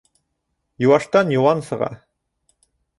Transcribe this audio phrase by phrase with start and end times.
[0.85, 1.93] Йыуаштан йыуан сыға.